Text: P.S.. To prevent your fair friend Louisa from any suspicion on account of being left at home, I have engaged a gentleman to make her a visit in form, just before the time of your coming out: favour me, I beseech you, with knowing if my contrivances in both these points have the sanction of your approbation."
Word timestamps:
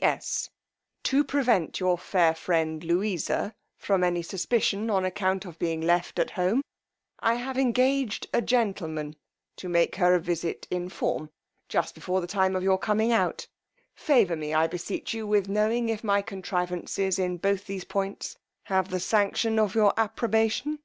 P.S.. 0.00 0.50
To 1.04 1.22
prevent 1.22 1.78
your 1.78 1.96
fair 1.96 2.34
friend 2.34 2.82
Louisa 2.82 3.54
from 3.78 4.02
any 4.02 4.22
suspicion 4.22 4.90
on 4.90 5.04
account 5.04 5.44
of 5.44 5.56
being 5.60 5.80
left 5.80 6.18
at 6.18 6.30
home, 6.30 6.62
I 7.20 7.34
have 7.36 7.56
engaged 7.56 8.26
a 8.34 8.42
gentleman 8.42 9.14
to 9.54 9.68
make 9.68 9.94
her 9.94 10.12
a 10.16 10.20
visit 10.20 10.66
in 10.68 10.88
form, 10.88 11.30
just 11.68 11.94
before 11.94 12.20
the 12.20 12.26
time 12.26 12.56
of 12.56 12.64
your 12.64 12.76
coming 12.78 13.12
out: 13.12 13.46
favour 13.94 14.34
me, 14.34 14.52
I 14.52 14.66
beseech 14.66 15.14
you, 15.14 15.28
with 15.28 15.48
knowing 15.48 15.88
if 15.90 16.02
my 16.02 16.22
contrivances 16.22 17.16
in 17.16 17.36
both 17.36 17.66
these 17.66 17.84
points 17.84 18.36
have 18.64 18.90
the 18.90 18.98
sanction 18.98 19.60
of 19.60 19.76
your 19.76 19.94
approbation." 19.96 20.80